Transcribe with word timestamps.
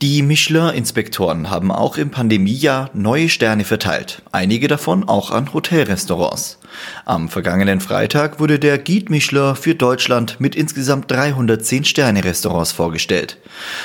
Die 0.00 0.22
Michelin-Inspektoren 0.22 1.50
haben 1.50 1.72
auch 1.72 1.96
im 1.96 2.12
Pandemiejahr 2.12 2.88
neue 2.94 3.28
Sterne 3.28 3.64
verteilt, 3.64 4.22
einige 4.30 4.68
davon 4.68 5.08
auch 5.08 5.32
an 5.32 5.52
Hotelrestaurants. 5.52 6.60
Am 7.04 7.28
vergangenen 7.28 7.80
Freitag 7.80 8.38
wurde 8.38 8.60
der 8.60 8.78
Guide 8.78 9.10
Michelin 9.10 9.56
für 9.56 9.74
Deutschland 9.74 10.38
mit 10.38 10.54
insgesamt 10.54 11.10
310 11.10 11.84
Sterne-Restaurants 11.84 12.70
vorgestellt. 12.70 13.38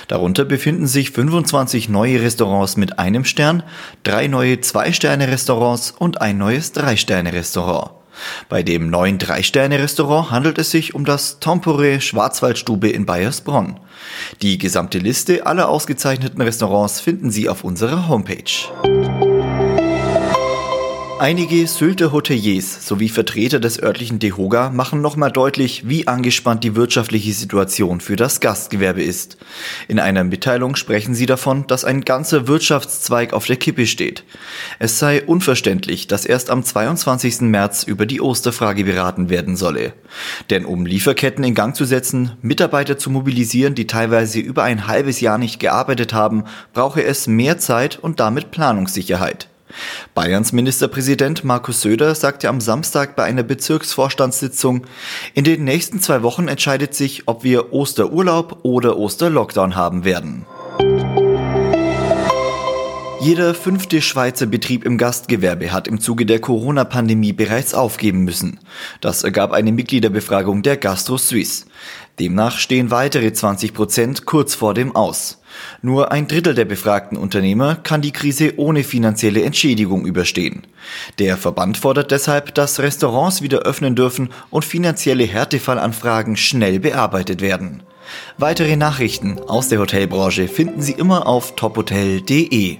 Darunter 0.07 0.45
befinden 0.45 0.85
sich 0.85 1.09
25 1.09 1.89
neue 1.89 2.21
Restaurants 2.21 2.77
mit 2.77 2.99
einem 2.99 3.25
Stern, 3.25 3.63
drei 4.03 4.27
neue 4.27 4.61
Zwei-Sterne-Restaurants 4.61 5.95
und 5.97 6.21
ein 6.21 6.37
neues 6.37 6.73
Drei-Sterne-Restaurant. 6.73 8.02
Bei 8.49 8.63
dem 8.63 8.89
neuen 8.89 9.17
Drei-Sterne-Restaurant 9.17 10.31
handelt 10.31 10.57
es 10.57 10.71
sich 10.71 10.95
um 10.95 11.05
das 11.05 11.39
Tempore 11.39 12.01
Schwarzwaldstube 12.01 12.89
in 12.89 13.05
Bayersbronn. 13.05 13.79
Die 14.41 14.57
gesamte 14.57 14.99
Liste 14.99 15.45
aller 15.45 15.69
ausgezeichneten 15.69 16.41
Restaurants 16.41 16.99
finden 16.99 17.31
Sie 17.31 17.49
auf 17.49 17.63
unserer 17.63 18.07
Homepage. 18.07 19.22
Einige 21.23 21.65
Sylter 21.67 22.11
Hoteliers 22.11 22.85
sowie 22.85 23.07
Vertreter 23.07 23.61
des 23.61 23.81
örtlichen 23.81 24.19
Dehoga 24.19 24.71
machen 24.71 24.99
nochmal 24.99 25.31
deutlich, 25.31 25.87
wie 25.87 26.05
angespannt 26.05 26.65
die 26.65 26.75
wirtschaftliche 26.75 27.31
Situation 27.31 28.01
für 28.01 28.17
das 28.17 28.41
Gastgewerbe 28.41 29.01
ist. 29.01 29.37
In 29.87 30.01
einer 30.01 30.25
Mitteilung 30.25 30.75
sprechen 30.75 31.15
sie 31.15 31.25
davon, 31.25 31.65
dass 31.67 31.85
ein 31.85 32.01
ganzer 32.01 32.49
Wirtschaftszweig 32.49 33.31
auf 33.31 33.45
der 33.45 33.55
Kippe 33.55 33.87
steht. 33.87 34.25
Es 34.79 34.99
sei 34.99 35.23
unverständlich, 35.23 36.07
dass 36.07 36.25
erst 36.25 36.49
am 36.49 36.61
22. 36.61 37.39
März 37.43 37.83
über 37.83 38.05
die 38.05 38.19
Osterfrage 38.19 38.83
beraten 38.83 39.29
werden 39.29 39.55
solle. 39.55 39.93
Denn 40.49 40.65
um 40.65 40.85
Lieferketten 40.85 41.45
in 41.45 41.55
Gang 41.55 41.73
zu 41.73 41.85
setzen, 41.85 42.33
Mitarbeiter 42.41 42.97
zu 42.97 43.09
mobilisieren, 43.09 43.75
die 43.75 43.87
teilweise 43.87 44.41
über 44.41 44.63
ein 44.63 44.87
halbes 44.87 45.21
Jahr 45.21 45.37
nicht 45.37 45.61
gearbeitet 45.61 46.11
haben, 46.11 46.43
brauche 46.73 47.01
es 47.01 47.27
mehr 47.27 47.57
Zeit 47.59 47.97
und 47.97 48.19
damit 48.19 48.51
Planungssicherheit. 48.51 49.47
Bayerns 50.13 50.51
Ministerpräsident 50.51 51.43
Markus 51.43 51.81
Söder 51.81 52.15
sagte 52.15 52.49
am 52.49 52.61
Samstag 52.61 53.15
bei 53.15 53.23
einer 53.23 53.43
Bezirksvorstandssitzung, 53.43 54.85
in 55.33 55.43
den 55.43 55.63
nächsten 55.63 56.01
zwei 56.01 56.23
Wochen 56.23 56.47
entscheidet 56.47 56.93
sich, 56.95 57.27
ob 57.27 57.43
wir 57.43 57.73
Osterurlaub 57.73 58.59
oder 58.63 58.97
Osterlockdown 58.97 59.75
haben 59.75 60.05
werden. 60.05 60.45
Jeder 63.23 63.53
fünfte 63.53 64.01
Schweizer 64.01 64.47
Betrieb 64.47 64.83
im 64.83 64.97
Gastgewerbe 64.97 65.71
hat 65.71 65.87
im 65.87 66.01
Zuge 66.01 66.25
der 66.25 66.39
Corona-Pandemie 66.39 67.31
bereits 67.31 67.73
aufgeben 67.73 68.25
müssen. 68.25 68.59
Das 68.99 69.23
ergab 69.23 69.53
eine 69.53 69.71
Mitgliederbefragung 69.71 70.61
der 70.61 70.75
Gastro 70.75 71.17
Suisse. 71.17 71.65
Demnach 72.19 72.57
stehen 72.57 72.91
weitere 72.91 73.31
20 73.31 73.73
Prozent 73.73 74.25
kurz 74.25 74.55
vor 74.55 74.73
dem 74.73 74.93
Aus. 74.93 75.41
Nur 75.81 76.11
ein 76.11 76.27
Drittel 76.27 76.55
der 76.55 76.65
befragten 76.65 77.17
Unternehmer 77.17 77.75
kann 77.75 78.01
die 78.01 78.11
Krise 78.11 78.53
ohne 78.57 78.83
finanzielle 78.83 79.43
Entschädigung 79.43 80.05
überstehen. 80.05 80.63
Der 81.19 81.37
Verband 81.37 81.77
fordert 81.77 82.11
deshalb, 82.11 82.53
dass 82.55 82.79
Restaurants 82.79 83.41
wieder 83.41 83.59
öffnen 83.59 83.95
dürfen 83.95 84.29
und 84.49 84.65
finanzielle 84.65 85.25
Härtefallanfragen 85.25 86.37
schnell 86.37 86.79
bearbeitet 86.79 87.41
werden. 87.41 87.83
Weitere 88.37 88.75
Nachrichten 88.75 89.39
aus 89.39 89.69
der 89.69 89.79
Hotelbranche 89.79 90.47
finden 90.47 90.81
Sie 90.81 90.93
immer 90.93 91.27
auf 91.27 91.55
tophotel.de. 91.55 92.77